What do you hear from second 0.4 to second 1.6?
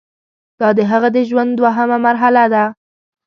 دا د هغه د ژوند